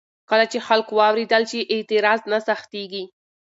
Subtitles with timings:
[0.29, 3.03] کله چې خلک واورېدل شي، اعتراض نه سختېږي.